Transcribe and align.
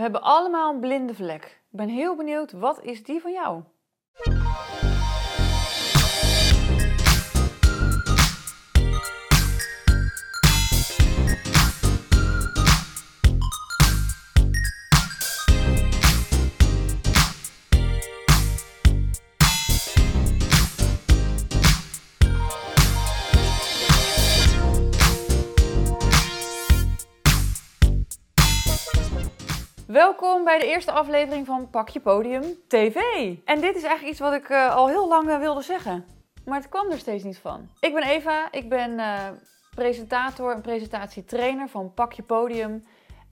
We 0.00 0.06
hebben 0.06 0.24
allemaal 0.24 0.72
een 0.72 0.80
blinde 0.80 1.14
vlek. 1.14 1.44
Ik 1.44 1.78
ben 1.78 1.88
heel 1.88 2.16
benieuwd, 2.16 2.52
wat 2.52 2.82
is 2.82 3.04
die 3.04 3.20
van 3.20 3.32
jou? 3.32 3.62
Welkom 29.92 30.44
bij 30.44 30.58
de 30.58 30.66
eerste 30.66 30.92
aflevering 30.92 31.46
van 31.46 31.70
Pak 31.70 31.88
je 31.88 32.00
Podium 32.00 32.42
TV. 32.68 32.96
En 33.44 33.60
dit 33.60 33.76
is 33.76 33.82
eigenlijk 33.82 34.06
iets 34.06 34.20
wat 34.20 34.32
ik 34.32 34.48
eh, 34.48 34.74
al 34.76 34.88
heel 34.88 35.08
lang 35.08 35.28
eh, 35.28 35.38
wilde 35.38 35.62
zeggen, 35.62 36.04
maar 36.44 36.58
het 36.58 36.68
kwam 36.68 36.90
er 36.90 36.98
steeds 36.98 37.24
niet 37.24 37.38
van. 37.38 37.68
Ik 37.80 37.94
ben 37.94 38.02
Eva, 38.02 38.48
ik 38.52 38.68
ben 38.68 38.98
eh, 38.98 39.28
presentator 39.74 40.52
en 40.52 40.60
presentatietrainer 40.60 41.68
van 41.68 41.94
Pak 41.94 42.12
je 42.12 42.22
Podium. 42.22 42.84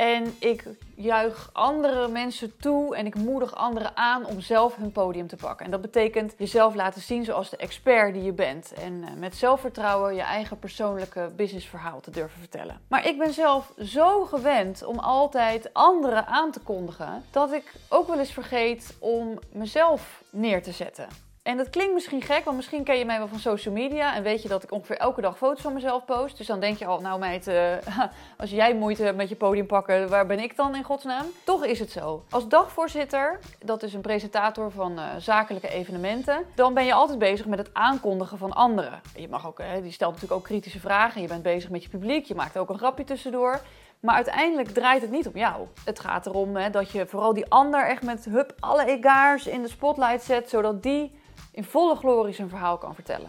En 0.00 0.34
ik 0.38 0.64
juich 0.94 1.50
andere 1.52 2.08
mensen 2.08 2.56
toe 2.56 2.96
en 2.96 3.06
ik 3.06 3.14
moedig 3.14 3.54
anderen 3.54 3.96
aan 3.96 4.26
om 4.26 4.40
zelf 4.40 4.76
hun 4.76 4.92
podium 4.92 5.26
te 5.26 5.36
pakken. 5.36 5.64
En 5.64 5.70
dat 5.70 5.80
betekent 5.80 6.34
jezelf 6.38 6.74
laten 6.74 7.00
zien 7.00 7.24
zoals 7.24 7.50
de 7.50 7.56
expert 7.56 8.14
die 8.14 8.22
je 8.22 8.32
bent. 8.32 8.72
En 8.72 9.04
eh, 9.04 9.14
met 9.16 9.36
zelfvertrouwen 9.36 10.14
je 10.14 10.22
eigen 10.22 10.58
persoonlijke 10.58 11.30
businessverhaal 11.36 12.00
te 12.00 12.10
durven 12.10 12.38
vertellen. 12.38 12.80
Maar 12.88 13.06
ik 13.06 13.18
ben 13.18 13.32
zelf 13.32 13.72
zo 13.78 14.24
gewend 14.24 14.84
om 14.84 14.98
altijd 14.98 15.72
anderen 15.72 16.26
aan 16.26 16.50
te 16.50 16.60
kondigen 16.60 17.24
dat 17.30 17.52
ik 17.52 17.72
ook 17.88 18.06
wel 18.06 18.18
eens 18.18 18.32
vergeet 18.32 18.96
om 18.98 19.38
mezelf 19.52 20.22
neer 20.30 20.62
te 20.62 20.72
zetten. 20.72 21.08
En 21.50 21.56
dat 21.56 21.70
klinkt 21.70 21.92
misschien 21.92 22.22
gek, 22.22 22.44
want 22.44 22.56
misschien 22.56 22.84
ken 22.84 22.98
je 22.98 23.04
mij 23.04 23.18
wel 23.18 23.28
van 23.28 23.38
social 23.38 23.74
media 23.74 24.14
en 24.14 24.22
weet 24.22 24.42
je 24.42 24.48
dat 24.48 24.62
ik 24.62 24.72
ongeveer 24.72 24.96
elke 24.96 25.20
dag 25.20 25.36
foto's 25.36 25.60
van 25.60 25.72
mezelf 25.72 26.04
post. 26.04 26.36
Dus 26.36 26.46
dan 26.46 26.60
denk 26.60 26.78
je 26.78 26.86
al, 26.86 27.00
nou 27.00 27.18
meid, 27.18 27.48
uh, 27.48 27.72
als 28.38 28.50
jij 28.50 28.74
moeite 28.74 29.02
hebt 29.02 29.16
met 29.16 29.28
je 29.28 29.36
podium 29.36 29.66
pakken, 29.66 30.08
waar 30.08 30.26
ben 30.26 30.38
ik 30.38 30.56
dan 30.56 30.74
in 30.74 30.82
godsnaam? 30.82 31.26
Toch 31.44 31.64
is 31.64 31.78
het 31.78 31.90
zo. 31.90 32.24
Als 32.30 32.48
dagvoorzitter, 32.48 33.38
dat 33.64 33.82
is 33.82 33.94
een 33.94 34.00
presentator 34.00 34.70
van 34.70 34.98
uh, 34.98 35.04
zakelijke 35.18 35.68
evenementen, 35.68 36.44
dan 36.54 36.74
ben 36.74 36.84
je 36.84 36.92
altijd 36.92 37.18
bezig 37.18 37.46
met 37.46 37.58
het 37.58 37.70
aankondigen 37.72 38.38
van 38.38 38.52
anderen. 38.52 39.00
Je 39.16 39.28
mag 39.28 39.46
ook, 39.46 39.58
hè, 39.58 39.82
die 39.82 39.92
stelt 39.92 40.12
natuurlijk 40.12 40.40
ook 40.40 40.46
kritische 40.46 40.80
vragen, 40.80 41.22
je 41.22 41.28
bent 41.28 41.42
bezig 41.42 41.70
met 41.70 41.82
je 41.82 41.88
publiek, 41.88 42.24
je 42.24 42.34
maakt 42.34 42.58
ook 42.58 42.68
een 42.68 42.78
grapje 42.78 43.04
tussendoor. 43.04 43.60
Maar 44.00 44.14
uiteindelijk 44.14 44.68
draait 44.68 45.02
het 45.02 45.10
niet 45.10 45.26
om 45.26 45.36
jou. 45.36 45.66
Het 45.84 46.00
gaat 46.00 46.26
erom 46.26 46.56
hè, 46.56 46.70
dat 46.70 46.90
je 46.90 47.06
vooral 47.06 47.34
die 47.34 47.50
ander 47.50 47.86
echt 47.86 48.02
met 48.02 48.24
hup 48.24 48.54
alle 48.60 48.84
egaars 48.86 49.46
in 49.46 49.62
de 49.62 49.68
spotlight 49.68 50.22
zet, 50.22 50.48
zodat 50.48 50.82
die 50.82 51.18
in 51.52 51.64
volle 51.64 51.96
glorie 51.96 52.34
zijn 52.34 52.48
verhaal 52.48 52.78
kan 52.78 52.94
vertellen. 52.94 53.28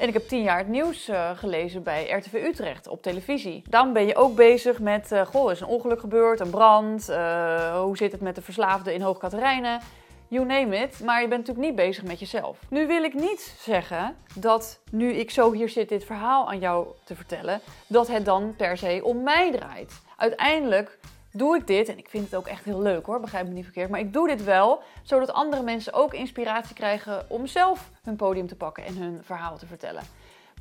En 0.00 0.08
ik 0.08 0.14
heb 0.14 0.28
tien 0.28 0.42
jaar 0.42 0.58
het 0.58 0.68
nieuws 0.68 1.08
uh, 1.08 1.30
gelezen 1.38 1.82
bij 1.82 2.10
RTV 2.10 2.32
Utrecht 2.32 2.88
op 2.88 3.02
televisie. 3.02 3.62
Dan 3.68 3.92
ben 3.92 4.06
je 4.06 4.16
ook 4.16 4.34
bezig 4.34 4.78
met, 4.80 5.12
uh, 5.12 5.26
goh, 5.26 5.50
is 5.50 5.60
een 5.60 5.66
ongeluk 5.66 6.00
gebeurd, 6.00 6.40
een 6.40 6.50
brand, 6.50 7.10
uh, 7.10 7.80
hoe 7.80 7.96
zit 7.96 8.12
het 8.12 8.20
met 8.20 8.34
de 8.34 8.42
verslaafden 8.42 8.94
in 8.94 9.00
Hoogkaterijnen? 9.00 9.80
You 10.28 10.46
name 10.46 10.76
it, 10.76 11.00
maar 11.04 11.22
je 11.22 11.28
bent 11.28 11.46
natuurlijk 11.46 11.66
niet 11.66 11.86
bezig 11.86 12.04
met 12.04 12.18
jezelf. 12.18 12.58
Nu 12.68 12.86
wil 12.86 13.02
ik 13.02 13.14
niet 13.14 13.54
zeggen 13.58 14.16
dat 14.34 14.80
nu 14.90 15.12
ik 15.12 15.30
zo 15.30 15.52
hier 15.52 15.68
zit 15.68 15.88
dit 15.88 16.04
verhaal 16.04 16.48
aan 16.48 16.58
jou 16.58 16.86
te 17.04 17.14
vertellen, 17.14 17.60
dat 17.86 18.08
het 18.08 18.24
dan 18.24 18.54
per 18.56 18.76
se 18.76 19.00
om 19.04 19.22
mij 19.22 19.50
draait. 19.50 20.02
Uiteindelijk 20.16 20.98
doe 21.32 21.56
ik 21.56 21.66
dit, 21.66 21.88
en 21.88 21.98
ik 21.98 22.08
vind 22.08 22.24
het 22.24 22.34
ook 22.34 22.46
echt 22.46 22.64
heel 22.64 22.80
leuk 22.80 23.06
hoor, 23.06 23.20
begrijp 23.20 23.46
me 23.46 23.52
niet 23.52 23.64
verkeerd, 23.64 23.90
maar 23.90 24.00
ik 24.00 24.12
doe 24.12 24.28
dit 24.28 24.44
wel 24.44 24.82
zodat 25.02 25.32
andere 25.32 25.62
mensen 25.62 25.92
ook 25.92 26.14
inspiratie 26.14 26.74
krijgen 26.74 27.24
om 27.28 27.46
zelf 27.46 27.90
hun 28.02 28.16
podium 28.16 28.46
te 28.46 28.56
pakken 28.56 28.84
en 28.84 28.96
hun 28.96 29.20
verhaal 29.22 29.58
te 29.58 29.66
vertellen. 29.66 30.02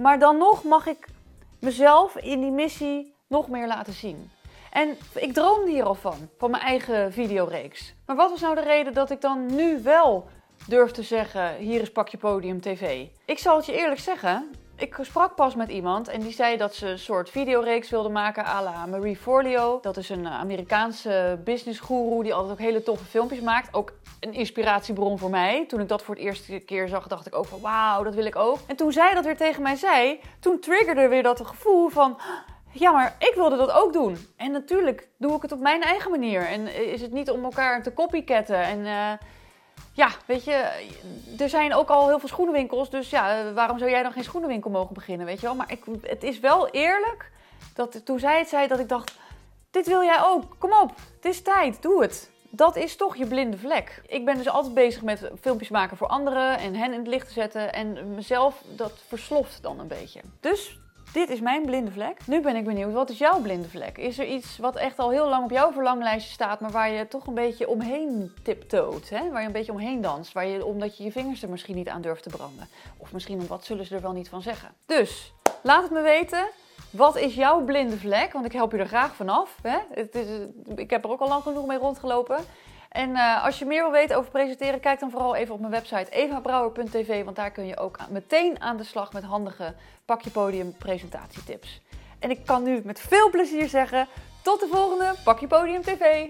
Maar 0.02 0.20
dan 0.20 0.38
nog 0.38 0.64
mag 0.64 0.88
ik 0.88 1.08
mezelf 1.60 2.16
in 2.16 2.42
die 2.42 2.52
missie 2.52 3.14
nog 3.28 3.48
meer 3.48 3.68
laten 3.68 3.94
zien. 3.94 4.32
En 4.72 4.98
ik 5.16 5.34
droomde 5.34 5.72
hier 5.72 5.84
al 5.84 5.96
van, 5.96 6.30
van 6.38 6.52
mijn 6.52 6.64
eigen 6.64 7.14
videoreeks. 7.14 7.94
Maar 8.06 8.16
wat 8.16 8.30
was 8.30 8.42
nou 8.42 8.56
de 8.56 8.62
reden 8.62 8.94
dat 8.94 9.12
ik 9.12 9.22
dan 9.22 9.56
nu 9.56 9.82
wel 9.82 10.28
durf 10.68 10.92
te 10.92 11.04
zeggen: 11.04 11.56
hier 11.56 11.82
is 11.82 11.92
Pak 11.92 12.08
je 12.08 12.18
Podium 12.18 12.62
TV? 12.62 13.06
Ik 13.26 13.40
zal 13.40 13.56
het 13.56 13.66
je 13.66 13.78
eerlijk 13.78 14.00
zeggen, 14.00 14.52
ik 14.80 14.98
sprak 15.02 15.36
pas 15.36 15.56
met 15.56 15.70
iemand 15.70 16.08
en 16.08 16.20
die 16.20 16.34
zei 16.34 16.58
dat 16.58 16.76
ze 16.76 16.88
een 16.88 17.00
soort 17.00 17.30
videoreeks 17.30 17.90
wilde 17.90 18.10
maken 18.10 18.46
à 18.46 18.64
la 18.64 18.86
Marie 18.86 19.16
Forleo. 19.16 19.80
Dat 19.82 19.98
is 19.98 20.10
een 20.10 20.28
Amerikaanse 20.28 21.40
businessguru 21.44 22.24
die 22.24 22.34
altijd 22.34 22.54
ook 22.54 22.60
hele 22.60 22.84
toffe 22.84 23.06
filmpjes 23.06 23.42
maakt. 23.42 23.74
Ook 23.74 23.94
een 24.20 24.34
inspiratiebron 24.34 25.20
voor 25.20 25.30
mij. 25.30 25.66
Toen 25.68 25.80
ik 25.80 25.88
dat 25.88 26.04
voor 26.04 26.16
het 26.16 26.24
eerste 26.24 26.60
keer 26.60 26.88
zag, 26.88 27.08
dacht 27.08 27.28
ik 27.28 27.36
ook 27.36 27.46
van 27.46 27.62
wauw, 27.62 28.04
dat 28.04 28.16
wil 28.16 28.26
ik 28.26 28.36
ook. 28.36 28.58
En 28.68 28.76
toen 28.76 28.92
zij 28.92 29.14
dat 29.14 29.26
weer 29.26 29.38
tegen 29.38 29.62
mij 29.62 29.76
zei, 29.76 30.20
toen 30.40 30.60
triggerde 30.60 31.08
weer 31.08 31.24
dat 31.24 31.48
gevoel 31.48 31.90
van... 31.90 32.20
Ja, 32.72 32.92
maar 32.92 33.16
ik 33.20 33.32
wilde 33.36 33.58
dat 33.58 33.72
ook 33.72 33.94
doen. 33.94 34.18
En 34.38 34.52
natuurlijk 34.52 35.08
doe 35.18 35.36
ik 35.36 35.42
het 35.42 35.52
op 35.52 35.60
mijn 35.60 35.82
eigen 35.82 36.12
manier. 36.12 36.42
En 36.42 36.76
is 36.92 37.02
het 37.02 37.12
niet 37.12 37.30
om 37.30 37.44
elkaar 37.44 37.84
te 37.84 37.94
copycatten 37.94 38.62
en... 38.62 38.80
Uh, 38.80 39.12
ja, 39.94 40.10
weet 40.26 40.44
je, 40.44 40.88
er 41.40 41.50
zijn 41.50 41.74
ook 41.74 41.90
al 41.90 42.08
heel 42.08 42.20
veel 42.20 42.28
schoenenwinkels. 42.28 42.90
Dus 42.90 43.10
ja, 43.10 43.54
waarom 43.54 43.78
zou 43.78 43.90
jij 43.90 44.04
dan 44.04 44.12
geen 44.12 44.24
schoenenwinkel 44.24 44.70
mogen 44.70 44.94
beginnen, 44.94 45.26
weet 45.26 45.40
je 45.40 45.46
wel? 45.46 45.56
Maar 45.56 45.72
ik, 45.72 45.84
het 46.02 46.24
is 46.24 46.40
wel 46.40 46.70
eerlijk 46.70 47.32
dat 47.74 48.06
toen 48.06 48.20
zij 48.20 48.38
het 48.38 48.50
zei, 48.50 48.68
dat 48.68 48.80
ik 48.80 48.90
dacht... 48.90 49.18
Dit 49.72 49.88
wil 49.88 50.04
jij 50.04 50.24
ook, 50.24 50.56
kom 50.58 50.72
op, 50.74 50.92
het 51.16 51.26
is 51.26 51.42
tijd, 51.42 51.82
doe 51.82 52.02
het. 52.02 52.30
Dat 52.50 52.76
is 52.76 52.96
toch 52.96 53.16
je 53.16 53.26
blinde 53.26 53.58
vlek. 53.58 54.02
Ik 54.08 54.26
ben 54.26 54.38
dus 54.38 54.50
altijd 54.50 54.74
bezig 54.74 55.02
met 55.02 55.32
filmpjes 55.42 55.70
maken 55.70 55.98
voor 55.98 56.08
anderen 56.08 56.58
en 56.58 56.76
hen 56.76 56.94
in 56.94 57.00
het 57.00 57.08
licht 57.08 57.28
te 57.28 57.34
zetten. 57.34 57.74
En 57.74 58.16
mezelf, 58.16 58.64
dat 58.76 58.94
versloft 59.08 59.62
dan 59.62 59.80
een 59.80 59.88
beetje. 59.88 60.22
Dus 60.40 60.80
dit 61.14 61.30
is 61.30 61.40
mijn 61.40 61.66
blinde 61.66 61.92
vlek. 61.92 62.28
Nu 62.28 62.42
ben 62.42 62.56
ik 62.56 62.64
benieuwd, 62.64 62.94
wat 62.94 63.10
is 63.10 63.18
jouw 63.18 63.40
blinde 63.40 63.70
vlek? 63.70 63.98
Is 63.98 64.20
er 64.20 64.26
iets 64.26 64.58
wat 64.58 64.76
echt 64.76 65.00
al 65.00 65.10
heel 65.10 65.28
lang 65.30 65.44
op 65.44 65.52
jouw 65.52 65.72
verlanglijstje 65.72 66.34
staat, 66.34 66.60
maar 66.60 66.72
waar 66.72 66.90
je 66.90 67.08
toch 67.08 67.28
een 67.28 67.34
beetje 67.34 67.68
omheen 67.68 68.34
tiptoot? 68.44 69.10
Hè? 69.10 69.30
Waar 69.30 69.42
je 69.42 69.48
een 69.48 69.54
beetje 69.54 69.72
omheen 69.72 70.02
danst, 70.02 70.34
waar 70.34 70.46
je, 70.46 70.66
omdat 70.66 70.98
je 70.98 71.04
je 71.04 71.12
vingers 71.12 71.42
er 71.42 71.50
misschien 71.50 71.76
niet 71.76 71.90
aan 71.90 72.02
durft 72.02 72.24
te 72.24 72.30
branden. 72.30 72.68
Of 72.98 73.14
misschien, 73.14 73.48
wat 73.48 73.66
zullen 73.66 73.86
ze 73.86 73.96
er 73.96 74.02
wel 74.02 74.12
niet 74.12 74.30
van 74.30 74.42
zeggen? 74.42 74.70
Dus, 74.86 75.34
laat 75.62 75.84
het 75.84 75.92
me 75.92 76.02
weten. 76.02 76.48
Wat 76.90 77.18
is 77.18 77.36
jouw 77.36 77.64
blinde 77.64 77.98
vlek? 77.98 78.34
Want 78.34 78.46
ik 78.46 78.52
help 78.52 78.72
je 78.72 78.78
er 78.78 78.88
graag 78.88 79.16
vanaf. 79.16 79.56
Hè? 79.62 79.78
Het 79.94 80.16
is, 80.16 80.28
ik 80.76 80.90
heb 80.90 81.04
er 81.04 81.10
ook 81.10 81.20
al 81.22 81.28
lang 81.28 81.44
genoeg 81.44 81.66
mee 81.66 81.78
rondgelopen. 81.78 82.38
En 82.90 83.10
uh, 83.10 83.44
als 83.44 83.60
je 83.60 83.66
meer 83.66 83.82
wil 83.82 83.92
weten 83.92 84.18
over 84.18 84.32
presenteren, 84.32 84.80
kijk 84.80 85.00
dan 85.00 85.12
vooral 85.12 85.36
even 85.36 85.54
op 85.54 85.60
mijn 85.60 85.72
website 85.72 86.12
evabrouwer.tv, 86.12 87.24
want 87.24 87.36
daar 87.36 87.52
kun 87.52 87.66
je 87.66 87.78
ook 87.78 88.00
meteen 88.10 88.62
aan 88.62 88.78
de 88.78 88.84
slag 88.84 89.14
met 89.14 89.24
handige 89.24 89.76
pak 90.06 90.22
je 90.22 90.30
podium 90.30 90.74
presentatietips. 90.78 91.82
En 92.20 92.30
ik 92.30 92.46
kan 92.46 92.64
nu 92.64 92.82
met 92.84 93.00
veel 93.00 93.30
plezier 93.30 93.70
zeggen, 93.70 94.08
tot 94.44 94.60
de 94.60 94.68
volgende 94.72 95.14
Pak 95.24 95.40
je 95.40 95.48
Podium 95.48 95.82
TV! 95.82 96.28